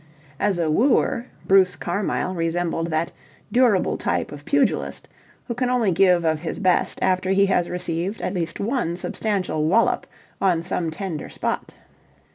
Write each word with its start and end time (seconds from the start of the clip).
As 0.39 0.57
a 0.57 0.71
wooer, 0.71 1.27
Bruce 1.45 1.75
Carmyle 1.75 2.33
resembled 2.33 2.87
that 2.87 3.11
durable 3.51 3.97
type 3.97 4.31
of 4.31 4.45
pugilist 4.45 5.07
who 5.47 5.53
can 5.53 5.69
only 5.69 5.91
give 5.91 6.25
of 6.25 6.39
his 6.39 6.57
best 6.57 6.97
after 7.03 7.29
he 7.29 7.45
has 7.45 7.69
received 7.69 8.19
at 8.19 8.33
least 8.33 8.59
one 8.59 8.95
substantial 8.95 9.65
wallop 9.65 10.07
on 10.41 10.63
some 10.63 10.89
tender 10.89 11.29
spot. 11.29 11.75